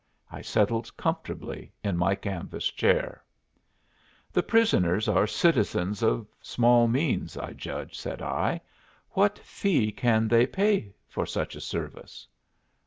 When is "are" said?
5.07-5.27